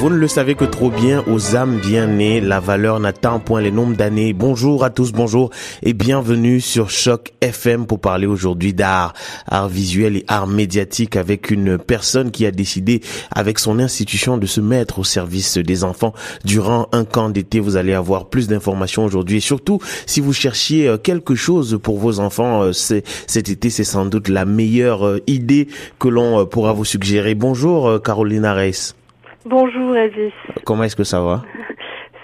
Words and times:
Vous 0.00 0.08
ne 0.08 0.16
le 0.16 0.28
savez 0.28 0.54
que 0.54 0.64
trop 0.64 0.90
bien, 0.90 1.22
aux 1.26 1.56
âmes 1.56 1.78
bien 1.78 2.06
nées, 2.06 2.40
la 2.40 2.58
valeur 2.58 3.00
n'atteint 3.00 3.38
point 3.38 3.60
les 3.60 3.70
nombres 3.70 3.98
d'années. 3.98 4.32
Bonjour 4.32 4.82
à 4.82 4.88
tous, 4.88 5.12
bonjour 5.12 5.50
et 5.82 5.92
bienvenue 5.92 6.62
sur 6.62 6.88
Choc 6.88 7.34
FM 7.42 7.84
pour 7.84 8.00
parler 8.00 8.26
aujourd'hui 8.26 8.72
d'art, 8.72 9.12
art 9.46 9.68
visuel 9.68 10.16
et 10.16 10.24
art 10.26 10.46
médiatique 10.46 11.16
avec 11.16 11.50
une 11.50 11.76
personne 11.76 12.30
qui 12.30 12.46
a 12.46 12.50
décidé 12.50 13.02
avec 13.30 13.58
son 13.58 13.78
institution 13.78 14.38
de 14.38 14.46
se 14.46 14.62
mettre 14.62 15.00
au 15.00 15.04
service 15.04 15.58
des 15.58 15.84
enfants 15.84 16.14
durant 16.46 16.88
un 16.92 17.04
camp 17.04 17.28
d'été. 17.28 17.60
Vous 17.60 17.76
allez 17.76 17.92
avoir 17.92 18.30
plus 18.30 18.48
d'informations 18.48 19.04
aujourd'hui 19.04 19.36
et 19.36 19.40
surtout 19.40 19.80
si 20.06 20.22
vous 20.22 20.32
cherchiez 20.32 20.88
euh, 20.88 20.96
quelque 20.96 21.34
chose 21.34 21.78
pour 21.82 21.98
vos 21.98 22.20
enfants 22.20 22.62
euh, 22.62 22.72
cet 22.72 23.50
été, 23.50 23.68
c'est 23.68 23.84
sans 23.84 24.06
doute 24.06 24.28
la 24.28 24.46
meilleure 24.46 25.06
euh, 25.06 25.20
idée 25.26 25.68
que 25.98 26.08
l'on 26.08 26.46
pourra 26.46 26.72
vous 26.72 26.86
suggérer. 26.86 27.34
Bonjour 27.34 28.02
Carolina 28.02 28.54
Reis. 28.54 28.94
Bonjour 29.46 29.96
Elvis. 29.96 30.32
Comment 30.64 30.84
est-ce 30.84 30.96
que 30.96 31.04
ça 31.04 31.20
va? 31.22 31.42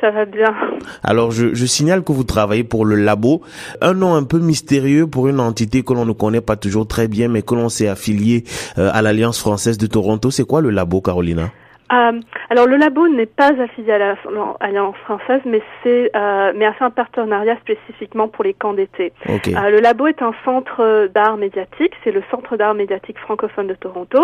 Ça 0.03 0.11
va 0.11 0.27
bien. 0.27 0.55
Alors 1.03 1.31
je, 1.31 1.55
je, 1.55 1.65
signale 1.65 2.05
que 2.05 2.13
vous 2.13 2.25
travaillez 2.25 2.65
pour 2.65 2.85
le 2.85 2.97
labo, 2.97 3.41
un 3.81 3.95
nom 3.95 4.15
un 4.15 4.25
peu 4.25 4.39
mystérieux 4.39 5.07
pour 5.07 5.27
une 5.27 5.41
entité 5.41 5.83
que 5.83 5.95
l'on 5.95 6.05
ne 6.05 6.13
connaît 6.13 6.43
pas 6.43 6.57
toujours 6.57 6.87
très 6.87 7.09
bien 7.09 7.29
mais 7.29 7.41
que 7.41 7.55
l'on 7.55 7.71
s'est 7.71 7.89
affilié 7.89 8.45
euh, 8.77 8.91
à 8.93 9.01
l'Alliance 9.01 9.41
française 9.41 9.79
de 9.79 9.87
Toronto. 9.87 10.31
C'est 10.31 10.45
quoi 10.45 10.61
le 10.61 10.69
labo 10.69 11.01
Carolina? 11.01 11.51
Euh, 11.93 12.21
alors 12.51 12.67
le 12.67 12.77
labo 12.77 13.07
n'est 13.09 13.27
pas 13.27 13.53
affilié 13.61 13.93
à 13.93 13.99
l'Alliance 13.99 14.97
française, 15.05 15.41
mais 15.45 15.63
c'est 15.83 16.11
euh, 16.17 16.53
mais 16.55 16.65
a 16.65 16.73
fait 16.73 16.85
un 16.85 16.91
partenariat 16.91 17.57
spécifiquement 17.59 18.29
pour 18.29 18.45
les 18.45 18.55
camps 18.55 18.73
d'été. 18.73 19.13
Euh, 19.29 19.71
le 19.71 19.79
labo 19.79 20.09
est 20.09 20.21
un 20.21 20.35
centre 20.45 21.09
d'art 21.15 21.37
médiatique, 21.37 21.93
c'est 22.03 22.11
le 22.11 22.23
centre 22.31 22.57
d'art 22.57 22.75
médiatique 22.75 23.19
francophone 23.19 23.69
de 23.69 23.75
Toronto, 23.75 24.21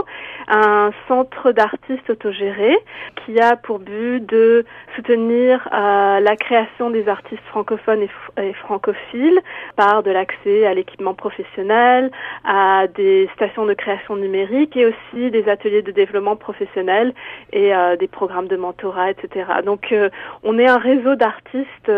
un 0.48 0.90
centre 1.06 1.52
d'artistes 1.52 2.10
autogérés 2.10 2.76
qui 3.24 3.38
a 3.40 3.56
pour 3.56 3.78
but 3.78 4.20
de 4.26 4.64
soutenir 4.96 5.68
euh, 5.72 6.20
la 6.20 6.36
création 6.36 6.90
des 6.90 7.08
artistes 7.08 7.44
francophones 7.48 8.02
et, 8.02 8.10
et 8.42 8.52
francophiles 8.54 9.40
par 9.76 10.02
de 10.02 10.10
l'accès 10.10 10.66
à 10.66 10.74
l'équipement 10.74 11.14
professionnel, 11.14 12.10
à 12.44 12.86
des 12.88 13.28
stations 13.34 13.66
de 13.66 13.74
création 13.74 14.16
numérique 14.16 14.76
et 14.76 14.86
aussi 14.86 15.30
des 15.30 15.48
ateliers 15.48 15.82
de 15.82 15.92
développement 15.92 16.36
professionnel 16.36 17.14
et 17.52 17.74
euh, 17.74 17.96
des 17.96 18.08
programmes 18.08 18.48
de 18.48 18.56
mentorat, 18.56 19.10
etc. 19.10 19.50
Donc 19.64 19.92
euh, 19.92 20.08
on 20.42 20.58
est 20.58 20.66
un 20.66 20.78
réseau 20.78 21.14
d'artistes 21.14 21.90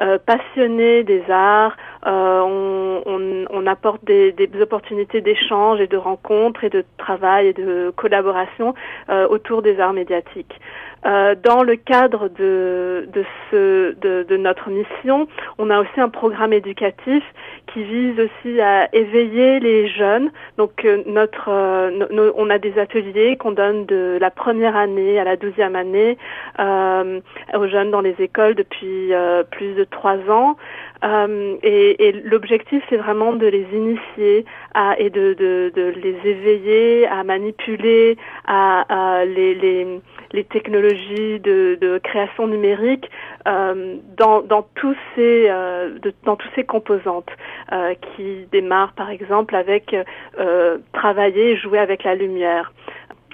euh, 0.00 0.18
passionnés 0.18 1.04
des 1.04 1.22
arts. 1.28 1.76
On, 2.04 3.02
on, 3.50 3.66
apporte 3.66 4.04
des, 4.04 4.34
opportunités 4.60 5.20
d'échange 5.20 5.80
et 5.80 5.86
de 5.86 5.96
rencontres 5.96 6.64
et 6.64 6.70
de 6.70 6.84
travail 6.96 7.48
et 7.48 7.52
de 7.52 7.92
collaboration 7.94 8.74
autour 9.28 9.62
des 9.62 9.78
arts 9.80 9.92
médiatiques. 9.92 10.58
Euh, 11.06 11.34
dans 11.34 11.62
le 11.62 11.76
cadre 11.76 12.28
de, 12.28 13.08
notre 14.36 14.70
mission, 14.70 15.28
on 15.58 15.70
a 15.70 15.80
aussi 15.80 16.00
un 16.00 16.08
programme 16.08 16.52
éducatif 16.52 17.22
qui 17.72 17.82
vise 17.84 18.18
aussi 18.20 18.60
à 18.60 18.94
éveiller 18.94 19.60
les 19.60 19.88
jeunes. 19.88 20.30
Donc 20.58 20.84
euh, 20.84 21.02
notre, 21.06 21.48
euh, 21.48 22.32
on 22.36 22.50
a 22.50 22.58
des 22.58 22.78
ateliers 22.78 23.36
qu'on 23.36 23.52
donne 23.52 23.86
de 23.86 24.18
la 24.20 24.30
première 24.30 24.76
année 24.76 25.18
à 25.18 25.24
la 25.24 25.36
douzième 25.36 25.76
année 25.76 26.18
aux 26.58 27.66
jeunes 27.66 27.90
dans 27.90 28.00
les 28.00 28.14
écoles 28.18 28.54
depuis 28.54 29.12
plus 29.50 29.74
de 29.74 29.84
trois 29.90 30.18
ans. 30.30 30.56
et, 31.62 32.08
et 32.08 32.12
l'objectif, 32.12 32.82
c'est 32.88 32.96
vraiment 32.96 33.32
de 33.32 33.46
les 33.46 33.66
initier 33.72 34.44
à, 34.74 34.98
et 34.98 35.10
de, 35.10 35.34
de, 35.34 35.72
de 35.74 35.92
les 36.02 36.16
éveiller 36.24 37.06
à 37.06 37.24
manipuler, 37.24 38.16
à, 38.46 39.24
les, 39.24 39.54
les 39.54 40.00
les 40.32 40.44
technologies 40.44 41.40
de, 41.40 41.76
de 41.80 41.98
création 41.98 42.46
numérique 42.46 43.10
euh, 43.48 43.96
dans, 44.16 44.42
dans, 44.42 44.62
tous 44.74 44.96
ces, 45.14 45.46
euh, 45.48 45.98
dans 46.24 46.36
tous 46.36 46.48
ces 46.54 46.64
composantes 46.64 47.30
euh, 47.72 47.94
qui 47.94 48.46
démarrent 48.52 48.92
par 48.92 49.10
exemple 49.10 49.56
avec 49.56 49.94
euh, 50.38 50.78
travailler 50.92 51.52
et 51.52 51.56
jouer 51.56 51.78
avec 51.78 52.04
la 52.04 52.14
lumière. 52.14 52.72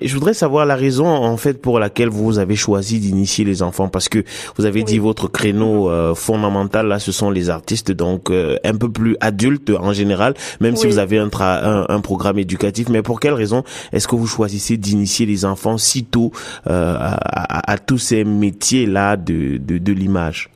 Et 0.02 0.08
je 0.08 0.14
voudrais 0.14 0.34
savoir 0.34 0.66
la 0.66 0.76
raison 0.76 1.06
en 1.06 1.38
fait 1.38 1.60
pour 1.60 1.78
laquelle 1.78 2.10
vous 2.10 2.38
avez 2.38 2.54
choisi 2.54 3.00
d'initier 3.00 3.46
les 3.46 3.62
enfants 3.62 3.88
parce 3.88 4.10
que 4.10 4.24
vous 4.56 4.66
avez 4.66 4.82
dit 4.82 4.98
votre 4.98 5.26
créneau 5.26 5.90
euh, 5.90 6.14
fondamental 6.14 6.86
là 6.86 6.98
ce 6.98 7.12
sont 7.12 7.30
les 7.30 7.48
artistes 7.48 7.92
donc 7.92 8.30
euh, 8.30 8.56
un 8.62 8.76
peu 8.76 8.90
plus 8.90 9.16
adultes 9.20 9.70
en 9.70 9.94
général 9.94 10.34
même 10.60 10.76
si 10.76 10.86
vous 10.86 10.98
avez 10.98 11.16
un, 11.16 11.30
un, 11.40 11.86
un, 11.88 12.00
programme 12.00 12.38
éducatif. 12.38 12.90
Mais 12.90 13.00
pour 13.00 13.20
quelle 13.20 13.32
raison 13.32 13.64
est-ce 13.92 14.06
que 14.06 14.16
vous 14.16 14.26
choisissez 14.26 14.76
d'initier 14.76 15.24
les 15.24 15.46
enfants 15.46 15.78
si 15.78 16.04
tôt 16.04 16.30
euh, 16.66 16.94
à, 16.98 17.72
à, 17.72 17.78
tous 17.78 17.98
ces 17.98 18.24
métiers 18.24 18.84
là 18.84 19.16
de, 19.16 19.56
de, 19.56 19.78
de 19.78 19.92
l'image? 19.94 20.50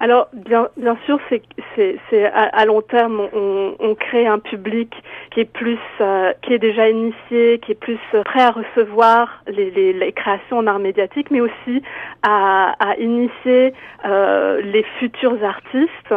Alors 0.00 0.28
bien 0.32 0.68
bien 0.78 0.96
sûr 1.04 1.18
c'est 1.28 1.42
c'est 1.76 1.96
c'est 2.08 2.24
à, 2.24 2.64
long 2.64 2.80
terme 2.80 3.28
on, 3.34 3.74
on 3.78 3.94
crée 3.94 4.26
un 4.26 4.38
public 4.38 4.90
qui 5.30 5.40
est 5.40 5.52
plus 5.52 5.78
euh, 6.00 6.32
qui 6.42 6.54
est 6.54 6.58
déjà 6.58 6.88
initié, 6.88 7.60
qui 7.64 7.72
est 7.72 7.80
plus 7.80 7.98
prêt 8.24 8.42
à 8.42 8.50
recevoir 8.50 9.42
les, 9.46 9.70
les, 9.70 9.92
les 9.92 10.12
créations 10.12 10.58
en 10.58 10.66
art 10.66 10.78
médiatique, 10.78 11.30
mais 11.30 11.40
aussi 11.40 11.82
à, 12.22 12.74
à 12.80 12.96
initier 12.96 13.72
euh, 14.04 14.60
les 14.62 14.82
futurs 14.98 15.42
artistes. 15.44 16.14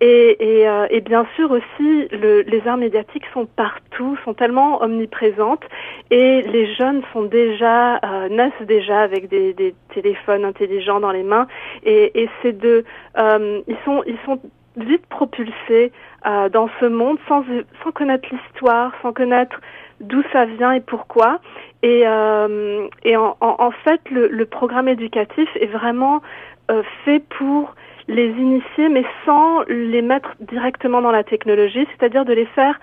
Et, 0.00 0.60
et, 0.60 0.68
euh, 0.68 0.86
et, 0.90 1.00
bien 1.00 1.26
sûr 1.34 1.50
aussi, 1.50 2.08
le, 2.12 2.42
les 2.42 2.68
arts 2.68 2.76
médiatiques 2.76 3.24
sont 3.34 3.46
partout, 3.46 4.16
sont 4.24 4.32
tellement 4.32 4.80
omniprésentes, 4.80 5.64
et 6.12 6.42
les 6.42 6.72
jeunes 6.76 7.02
sont 7.12 7.22
déjà 7.22 7.96
euh, 7.96 8.28
naissent 8.28 8.66
déjà 8.66 9.00
avec 9.00 9.28
des, 9.28 9.54
des, 9.54 9.74
téléphones 9.92 10.44
intelligents 10.44 11.00
dans 11.00 11.10
les 11.10 11.24
mains, 11.24 11.48
et, 11.84 12.22
et 12.22 12.28
c'est 12.42 12.56
de, 12.56 12.84
euh, 13.18 13.60
ils 13.66 13.76
sont 13.84 14.04
ils 14.06 14.18
sont 14.24 14.38
vite 14.76 15.06
propulsés 15.06 15.92
euh, 16.26 16.48
dans 16.48 16.68
ce 16.80 16.86
monde 16.86 17.18
sans 17.28 17.44
sans 17.82 17.92
connaître 17.92 18.28
l'histoire, 18.30 18.92
sans 19.02 19.12
connaître 19.12 19.60
d'où 20.00 20.22
ça 20.32 20.44
vient 20.44 20.72
et 20.72 20.80
pourquoi. 20.80 21.40
Et, 21.82 22.02
euh, 22.06 22.86
et 23.04 23.16
en, 23.16 23.36
en, 23.40 23.56
en, 23.58 23.70
fait, 23.70 24.00
le, 24.10 24.28
le, 24.28 24.46
programme 24.46 24.88
éducatif 24.88 25.48
est 25.60 25.66
vraiment 25.66 26.22
euh, 26.70 26.82
fait 27.04 27.20
pour 27.38 27.74
les 28.08 28.28
initier, 28.30 28.88
mais 28.88 29.04
sans 29.24 29.62
les 29.68 30.02
mettre 30.02 30.34
directement 30.40 31.02
dans 31.02 31.10
la 31.10 31.24
technologie, 31.24 31.86
c'est-à-dire 31.92 32.24
de 32.24 32.32
les 32.32 32.46
faire 32.46 32.80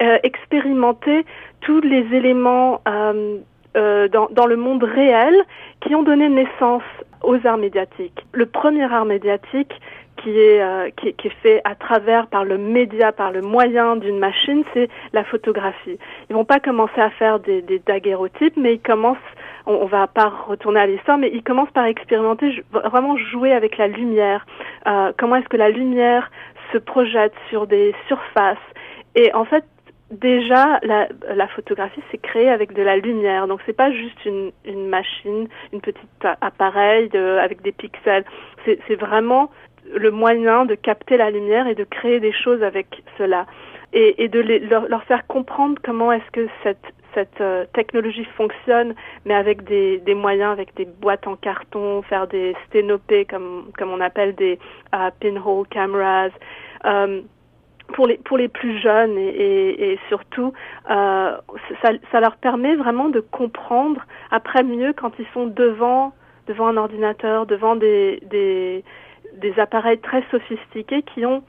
euh, 0.00 0.18
expérimenter 0.22 1.26
tous 1.60 1.80
les 1.80 2.06
éléments 2.14 2.80
euh, 3.78 4.08
dans, 4.08 4.28
dans, 4.30 4.46
le 4.46 4.56
monde 4.56 4.82
réel 4.82 5.34
qui 5.80 5.94
ont 5.94 6.02
donné 6.02 6.28
naissance 6.28 6.82
aux 7.22 7.46
arts 7.46 7.58
médiatiques. 7.58 8.26
Le 8.32 8.46
premier 8.46 8.92
art 8.92 9.04
médiatique 9.04 9.72
qui 10.22 10.30
est, 10.38 10.60
euh, 10.60 10.90
qui, 10.96 11.12
qui, 11.14 11.28
est 11.28 11.36
fait 11.42 11.60
à 11.64 11.74
travers 11.74 12.26
par 12.26 12.44
le 12.44 12.58
média, 12.58 13.12
par 13.12 13.30
le 13.30 13.40
moyen 13.40 13.96
d'une 13.96 14.18
machine, 14.18 14.64
c'est 14.74 14.88
la 15.12 15.24
photographie. 15.24 15.98
Ils 16.28 16.34
vont 16.34 16.44
pas 16.44 16.60
commencer 16.60 17.00
à 17.00 17.10
faire 17.10 17.38
des, 17.38 17.62
des 17.62 17.78
daguerreotypes, 17.78 18.56
mais 18.56 18.74
ils 18.74 18.80
commencent 18.80 19.16
on, 19.66 19.74
on 19.74 19.86
va 19.86 20.06
pas 20.08 20.32
retourner 20.48 20.80
à 20.80 20.86
l'histoire, 20.86 21.18
mais 21.18 21.30
il 21.32 21.42
commence 21.42 21.70
par 21.70 21.84
expérimenter, 21.84 22.64
vraiment 22.72 23.16
jouer 23.16 23.52
avec 23.52 23.76
la 23.76 23.86
lumière. 23.86 24.44
Euh, 24.86 25.12
comment 25.16 25.36
est-ce 25.36 25.48
que 25.48 25.56
la 25.56 25.70
lumière 25.70 26.30
se 26.72 26.78
projette 26.78 27.34
sur 27.48 27.66
des 27.66 27.94
surfaces? 28.08 28.56
Et 29.14 29.32
en 29.34 29.44
fait, 29.44 29.64
déjà 30.10 30.78
la, 30.82 31.08
la 31.34 31.48
photographie 31.48 32.02
s'est 32.10 32.18
créée 32.18 32.48
avec 32.48 32.72
de 32.72 32.82
la 32.82 32.96
lumière. 32.96 33.46
Donc 33.46 33.60
c'est 33.66 33.76
pas 33.76 33.92
juste 33.92 34.24
une, 34.24 34.52
une 34.64 34.88
machine 34.88 35.48
une 35.72 35.80
petite 35.80 36.26
appareil 36.40 37.08
de, 37.10 37.38
avec 37.38 37.62
des 37.62 37.72
pixels. 37.72 38.24
C'est 38.64 38.96
vraiment 38.96 39.50
le 39.94 40.10
moyen 40.10 40.66
de 40.66 40.74
capter 40.74 41.16
la 41.16 41.30
lumière 41.30 41.66
et 41.66 41.74
de 41.74 41.84
créer 41.84 42.20
des 42.20 42.32
choses 42.32 42.62
avec 42.62 43.02
cela. 43.16 43.46
Et, 43.94 44.22
et 44.22 44.28
de 44.28 44.40
les, 44.40 44.58
leur, 44.58 44.86
leur, 44.88 45.02
faire 45.04 45.26
comprendre 45.26 45.80
comment 45.82 46.12
est-ce 46.12 46.30
que 46.32 46.46
cette 46.62 46.84
cette 47.14 47.40
euh, 47.40 47.64
technologie 47.72 48.26
fonctionne, 48.36 48.94
mais 49.24 49.32
avec 49.32 49.64
des, 49.64 49.98
des, 49.98 50.14
moyens, 50.14 50.52
avec 50.52 50.74
des 50.76 50.84
boîtes 50.84 51.26
en 51.26 51.36
carton, 51.36 52.02
faire 52.02 52.26
des 52.26 52.54
sténopées, 52.66 53.24
comme, 53.24 53.70
comme 53.78 53.90
on 53.90 54.00
appelle 54.00 54.34
des 54.34 54.58
uh, 54.94 55.10
pinhole 55.18 55.66
cameras. 55.68 56.28
Pour 57.94 58.06
les 58.06 58.18
pour 58.18 58.36
les 58.36 58.48
plus 58.48 58.78
jeunes 58.78 59.16
et, 59.18 59.28
et, 59.28 59.92
et 59.92 60.00
surtout 60.08 60.52
euh, 60.90 61.36
ça, 61.82 61.90
ça 62.12 62.20
leur 62.20 62.36
permet 62.36 62.76
vraiment 62.76 63.08
de 63.08 63.20
comprendre 63.20 64.02
après 64.30 64.62
mieux 64.62 64.92
quand 64.92 65.12
ils 65.18 65.26
sont 65.32 65.46
devant 65.46 66.12
devant 66.46 66.68
un 66.68 66.76
ordinateur 66.76 67.46
devant 67.46 67.76
des 67.76 68.20
des, 68.26 68.84
des 69.34 69.58
appareils 69.58 69.98
très 69.98 70.22
sophistiqués 70.30 71.02
qui 71.02 71.24
ont 71.24 71.42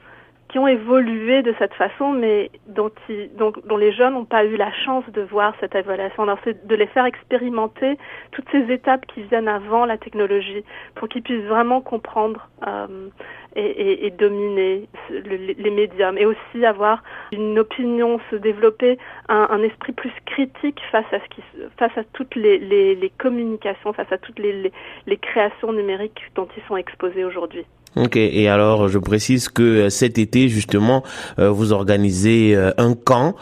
qui 0.50 0.58
ont 0.58 0.66
évolué 0.66 1.42
de 1.42 1.54
cette 1.58 1.74
façon, 1.74 2.10
mais 2.10 2.50
dont, 2.66 2.90
dont, 3.36 3.52
dont 3.64 3.76
les 3.76 3.92
jeunes 3.92 4.14
n'ont 4.14 4.24
pas 4.24 4.44
eu 4.44 4.56
la 4.56 4.72
chance 4.72 5.04
de 5.12 5.22
voir 5.22 5.54
cette 5.60 5.74
évaluation. 5.74 6.24
Alors, 6.24 6.38
c'est 6.44 6.66
de 6.66 6.74
les 6.74 6.86
faire 6.86 7.04
expérimenter 7.04 7.96
toutes 8.32 8.48
ces 8.50 8.70
étapes 8.72 9.06
qui 9.06 9.22
viennent 9.22 9.48
avant 9.48 9.84
la 9.84 9.96
technologie 9.96 10.64
pour 10.96 11.08
qu'ils 11.08 11.22
puissent 11.22 11.44
vraiment 11.44 11.80
comprendre 11.80 12.48
euh, 12.66 13.08
et, 13.54 13.64
et, 13.64 14.06
et, 14.06 14.10
dominer 14.10 14.88
les 15.10 15.70
médiums 15.70 16.18
et 16.18 16.26
aussi 16.26 16.64
avoir 16.64 17.02
une 17.32 17.58
opinion, 17.58 18.20
se 18.30 18.36
développer 18.36 18.98
un, 19.28 19.48
un 19.50 19.62
esprit 19.62 19.92
plus 19.92 20.12
critique 20.26 20.80
face 20.90 21.06
à 21.12 21.18
ce 21.20 21.28
qui, 21.34 21.42
face 21.76 21.96
à 21.96 22.04
toutes 22.12 22.34
les, 22.34 22.58
les, 22.58 22.94
les 22.94 23.10
communications, 23.10 23.92
face 23.92 24.12
à 24.12 24.18
toutes 24.18 24.38
les, 24.38 24.72
les 25.06 25.16
créations 25.16 25.72
numériques 25.72 26.22
dont 26.34 26.48
ils 26.56 26.62
sont 26.68 26.76
exposés 26.76 27.24
aujourd'hui. 27.24 27.66
Ok, 27.96 28.16
et 28.16 28.48
alors 28.48 28.88
je 28.88 28.98
précise 28.98 29.48
que 29.48 29.62
euh, 29.62 29.90
cet 29.90 30.16
été 30.16 30.48
justement 30.48 31.02
euh, 31.40 31.50
vous 31.50 31.72
organisez 31.72 32.54
euh, 32.54 32.70
un 32.78 32.94
camp. 32.94 33.34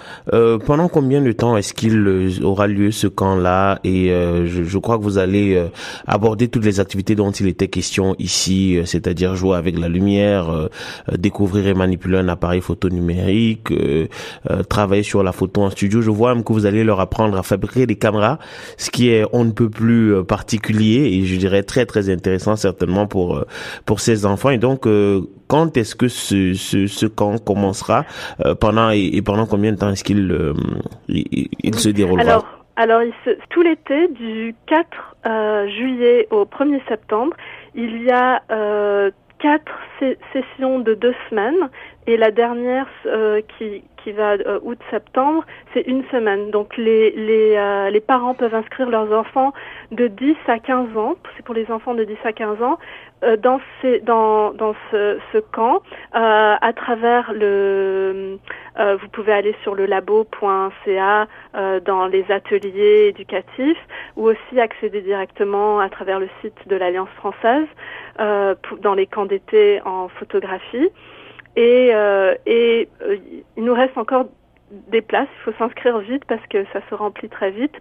pendant 0.64 0.88
combien 0.88 1.20
de 1.20 1.32
temps 1.32 1.58
est-ce 1.58 1.74
qu'il 1.74 2.40
aura 2.42 2.66
lieu 2.66 2.90
ce 2.90 3.06
camp-là? 3.06 3.78
Et 3.84 4.08
je, 4.08 4.64
je, 4.64 4.78
crois 4.78 4.98
que 4.98 5.02
vous 5.02 5.18
allez 5.18 5.62
aborder 6.06 6.48
toutes 6.48 6.64
les 6.64 6.80
activités 6.80 7.14
dont 7.14 7.30
il 7.30 7.46
était 7.46 7.68
question 7.68 8.14
ici, 8.18 8.78
c'est-à-dire 8.84 9.34
jouer 9.34 9.56
avec 9.56 9.78
la 9.78 9.88
lumière, 9.88 10.68
découvrir 11.16 11.66
et 11.66 11.74
manipuler 11.74 12.18
un 12.18 12.28
appareil 12.28 12.60
photo 12.60 12.88
numérique, 12.88 13.72
travailler 14.68 15.02
sur 15.02 15.22
la 15.22 15.32
photo 15.32 15.62
en 15.62 15.70
studio. 15.70 16.00
Je 16.00 16.10
vois 16.10 16.34
même 16.34 16.44
que 16.44 16.52
vous 16.52 16.66
allez 16.66 16.84
leur 16.84 17.00
apprendre 17.00 17.36
à 17.38 17.42
fabriquer 17.42 17.86
des 17.86 17.96
caméras, 17.96 18.38
ce 18.76 18.90
qui 18.90 19.10
est 19.10 19.24
on 19.32 19.44
ne 19.44 19.52
peut 19.52 19.70
plus 19.70 20.24
particulier 20.24 21.10
et 21.12 21.26
je 21.26 21.36
dirais 21.36 21.62
très 21.62 21.86
très 21.86 22.10
intéressant 22.10 22.56
certainement 22.56 23.06
pour 23.06 23.44
pour 23.84 24.00
ces 24.00 24.26
enfants 24.26 24.37
et 24.50 24.58
donc, 24.58 24.86
euh, 24.86 25.22
quand 25.48 25.76
est-ce 25.76 25.94
que 25.94 26.08
ce, 26.08 26.54
ce, 26.54 27.06
camp 27.06 27.38
commencera 27.44 28.04
euh, 28.44 28.54
pendant 28.54 28.90
et, 28.90 29.20
pendant 29.22 29.46
combien 29.46 29.72
de 29.72 29.78
temps 29.78 29.90
est-ce 29.90 30.04
qu'il 30.04 30.30
euh, 30.30 30.54
se 31.08 31.88
déroulera 31.88 32.22
Alors, 32.22 32.46
alors 32.76 33.02
tout 33.50 33.62
l'été, 33.62 34.08
du 34.08 34.54
4 34.66 35.68
juillet 35.68 36.28
au 36.30 36.44
1er 36.44 36.80
septembre, 36.88 37.36
il 37.74 38.02
y 38.02 38.10
a 38.10 38.42
quatre 39.38 39.72
sessions 40.32 40.80
de 40.80 40.94
deux 40.94 41.14
semaines 41.30 41.68
et 42.08 42.16
la 42.16 42.30
dernière 42.30 42.88
qui, 43.56 43.84
qui 44.02 44.12
va 44.12 44.34
août-septembre, 44.62 45.44
c'est 45.74 45.82
une 45.82 46.04
semaine. 46.10 46.50
Donc 46.50 46.76
les, 46.76 47.10
les, 47.10 47.90
les 47.90 48.00
parents 48.00 48.34
peuvent 48.34 48.54
inscrire 48.54 48.88
leurs 48.88 49.12
enfants 49.12 49.52
de 49.92 50.06
10 50.06 50.36
à 50.46 50.58
15 50.58 50.96
ans, 50.96 51.16
c'est 51.36 51.44
pour 51.44 51.54
les 51.54 51.70
enfants 51.70 51.94
de 51.94 52.04
10 52.04 52.16
à 52.24 52.32
15 52.32 52.62
ans, 52.62 52.78
euh, 53.24 53.36
dans, 53.36 53.60
ces, 53.82 53.98
dans, 54.00 54.52
dans 54.52 54.74
ce, 54.90 55.18
ce 55.32 55.38
camp 55.38 55.82
euh, 56.14 56.54
à 56.60 56.72
travers 56.72 57.32
le 57.32 58.38
euh, 58.78 58.96
vous 59.00 59.08
pouvez 59.08 59.32
aller 59.32 59.56
sur 59.64 59.74
le 59.74 59.86
labo.ca 59.86 61.26
euh, 61.56 61.80
dans 61.80 62.06
les 62.06 62.24
ateliers 62.30 63.08
éducatifs 63.08 63.88
ou 64.16 64.28
aussi 64.28 64.60
accéder 64.60 65.00
directement 65.00 65.80
à 65.80 65.88
travers 65.88 66.20
le 66.20 66.28
site 66.42 66.68
de 66.68 66.76
l'Alliance 66.76 67.08
française 67.16 67.66
euh, 68.20 68.54
dans 68.82 68.94
les 68.94 69.06
camps 69.06 69.26
d'été 69.26 69.80
en 69.84 70.06
photographie 70.08 70.88
et, 71.58 71.92
et 72.46 72.88
il 73.56 73.64
nous 73.64 73.74
reste 73.74 73.96
encore 73.96 74.26
des 74.70 75.00
places, 75.00 75.28
il 75.38 75.42
faut 75.44 75.58
s'inscrire 75.58 75.98
vite 75.98 76.24
parce 76.26 76.46
que 76.48 76.64
ça 76.72 76.80
se 76.88 76.94
remplit 76.94 77.28
très 77.28 77.50
vite, 77.50 77.74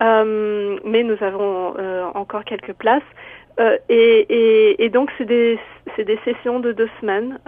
mais 0.00 1.02
nous 1.02 1.16
avons 1.22 1.74
encore 2.14 2.44
quelques 2.44 2.74
places. 2.74 3.02
Euh, 3.58 3.76
et, 3.88 4.26
et, 4.30 4.84
et, 4.84 4.88
donc 4.88 5.10
c'est 5.18 5.24
des, 5.24 5.58
des 5.98 6.18
sessions 6.24 6.60
de 6.60 6.72
deux 6.72 6.88
semaines 7.00 7.38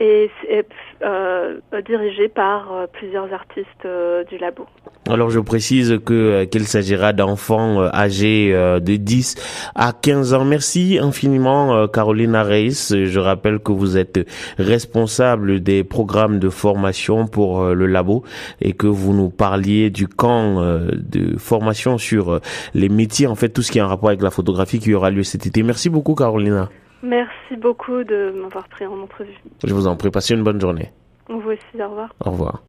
euh, 0.00 0.28
et, 0.48 0.64
euh, 1.02 1.60
dirigées 1.86 2.28
par 2.28 2.72
euh, 2.72 2.86
plusieurs 2.90 3.32
artistes 3.32 3.66
euh, 3.84 4.24
du 4.24 4.38
labo. 4.38 4.66
Alors 5.08 5.30
je 5.30 5.40
précise 5.40 5.98
que 6.04 6.44
qu'il 6.44 6.66
s'agira 6.66 7.12
d'enfants 7.12 7.80
âgés 7.92 8.50
de 8.52 8.96
10 8.96 9.70
à 9.74 9.92
15 9.92 10.34
ans. 10.34 10.44
Merci 10.44 10.98
infiniment 11.00 11.86
Carolina 11.86 12.42
Reis. 12.42 12.88
Je 12.90 13.20
rappelle 13.20 13.60
que 13.60 13.70
vous 13.70 13.96
êtes 13.96 14.26
responsable 14.58 15.60
des 15.60 15.84
programmes 15.84 16.40
de 16.40 16.48
formation 16.48 17.28
pour 17.28 17.66
le 17.66 17.86
labo 17.86 18.24
et 18.60 18.72
que 18.72 18.88
vous 18.88 19.14
nous 19.14 19.30
parliez 19.30 19.90
du 19.90 20.08
camp 20.08 20.60
de 20.60 21.38
formation 21.38 21.98
sur 21.98 22.40
les 22.74 22.88
métiers, 22.88 23.28
en 23.28 23.36
fait 23.36 23.50
tout 23.50 23.62
ce 23.62 23.70
qui 23.70 23.78
est 23.78 23.82
en 23.82 23.88
rapport 23.88 24.08
avec 24.08 24.22
la 24.22 24.30
photographie 24.32 24.80
qui 24.80 24.92
aura 24.92 25.10
lieu 25.10 25.22
cet 25.22 25.46
été. 25.46 25.62
Merci 25.62 25.88
beaucoup 25.88 26.16
Carolina. 26.16 26.68
Merci 27.06 27.56
beaucoup 27.56 28.02
de 28.02 28.32
m'avoir 28.34 28.68
pris 28.68 28.84
en 28.84 29.00
entrevue. 29.00 29.38
Je 29.62 29.72
vous 29.72 29.86
en 29.86 29.96
prie, 29.96 30.10
passez 30.10 30.34
une 30.34 30.42
bonne 30.42 30.60
journée. 30.60 30.90
Vous 31.28 31.50
aussi, 31.50 31.80
au 31.80 31.88
revoir. 31.88 32.12
Au 32.24 32.30
revoir. 32.32 32.62